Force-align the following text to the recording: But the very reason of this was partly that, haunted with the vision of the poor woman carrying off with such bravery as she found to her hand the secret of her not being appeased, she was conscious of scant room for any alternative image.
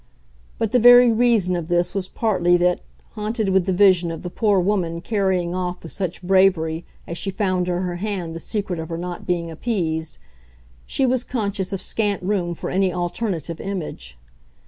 But 0.57 0.71
the 0.71 0.79
very 0.79 1.11
reason 1.11 1.55
of 1.55 1.67
this 1.67 1.93
was 1.93 2.07
partly 2.07 2.57
that, 2.57 2.81
haunted 3.11 3.49
with 3.49 3.67
the 3.67 3.71
vision 3.71 4.09
of 4.09 4.23
the 4.23 4.31
poor 4.31 4.59
woman 4.59 4.99
carrying 4.99 5.53
off 5.53 5.83
with 5.83 5.91
such 5.91 6.23
bravery 6.23 6.85
as 7.05 7.19
she 7.19 7.29
found 7.29 7.67
to 7.67 7.81
her 7.81 7.97
hand 7.97 8.33
the 8.35 8.39
secret 8.39 8.79
of 8.79 8.89
her 8.89 8.97
not 8.97 9.27
being 9.27 9.51
appeased, 9.51 10.17
she 10.87 11.05
was 11.05 11.23
conscious 11.23 11.71
of 11.71 11.81
scant 11.81 12.23
room 12.23 12.55
for 12.55 12.71
any 12.71 12.91
alternative 12.91 13.61
image. 13.61 14.17